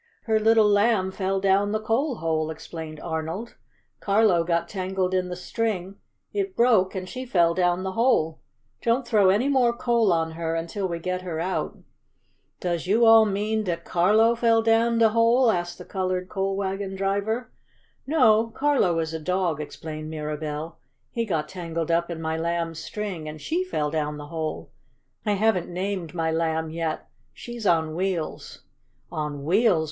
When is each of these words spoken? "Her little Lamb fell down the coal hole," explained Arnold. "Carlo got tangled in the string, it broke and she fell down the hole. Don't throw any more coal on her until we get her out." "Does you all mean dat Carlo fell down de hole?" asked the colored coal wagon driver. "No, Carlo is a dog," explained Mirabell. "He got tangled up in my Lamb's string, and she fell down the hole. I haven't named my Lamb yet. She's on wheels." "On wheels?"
"Her 0.23 0.39
little 0.39 0.67
Lamb 0.67 1.11
fell 1.11 1.39
down 1.39 1.73
the 1.73 1.79
coal 1.79 2.15
hole," 2.15 2.49
explained 2.49 2.99
Arnold. 3.01 3.53
"Carlo 3.99 4.43
got 4.43 4.67
tangled 4.67 5.13
in 5.13 5.29
the 5.29 5.35
string, 5.35 5.93
it 6.33 6.55
broke 6.55 6.95
and 6.95 7.07
she 7.07 7.23
fell 7.23 7.53
down 7.53 7.83
the 7.83 7.91
hole. 7.91 8.41
Don't 8.81 9.07
throw 9.07 9.29
any 9.29 9.47
more 9.47 9.73
coal 9.77 10.11
on 10.11 10.31
her 10.31 10.55
until 10.55 10.87
we 10.87 10.97
get 10.97 11.21
her 11.21 11.39
out." 11.39 11.77
"Does 12.59 12.87
you 12.87 13.05
all 13.05 13.25
mean 13.25 13.63
dat 13.65 13.85
Carlo 13.85 14.33
fell 14.33 14.63
down 14.63 14.97
de 14.97 15.09
hole?" 15.09 15.51
asked 15.51 15.77
the 15.77 15.85
colored 15.85 16.29
coal 16.29 16.55
wagon 16.57 16.95
driver. 16.95 17.51
"No, 18.07 18.47
Carlo 18.55 18.97
is 18.97 19.13
a 19.13 19.19
dog," 19.19 19.61
explained 19.61 20.09
Mirabell. 20.09 20.77
"He 21.11 21.25
got 21.27 21.47
tangled 21.47 21.91
up 21.91 22.09
in 22.09 22.19
my 22.19 22.35
Lamb's 22.35 22.79
string, 22.83 23.29
and 23.29 23.39
she 23.39 23.63
fell 23.63 23.91
down 23.91 24.17
the 24.17 24.29
hole. 24.33 24.71
I 25.27 25.33
haven't 25.33 25.69
named 25.69 26.15
my 26.15 26.31
Lamb 26.31 26.71
yet. 26.71 27.07
She's 27.35 27.67
on 27.67 27.93
wheels." 27.93 28.63
"On 29.11 29.43
wheels?" 29.43 29.79